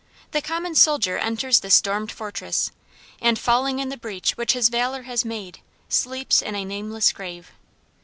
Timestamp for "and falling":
3.21-3.77